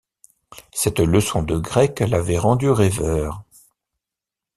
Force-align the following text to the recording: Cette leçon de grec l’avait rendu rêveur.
Cette 0.73 0.97
leçon 0.99 1.43
de 1.43 1.57
grec 1.59 1.99
l’avait 1.99 2.39
rendu 2.39 2.71
rêveur. 2.71 3.43